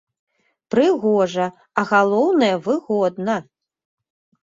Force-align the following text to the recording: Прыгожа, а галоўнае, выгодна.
Прыгожа, 0.75 1.47
а 1.81 1.85
галоўнае, 1.91 2.53
выгодна. 2.71 3.41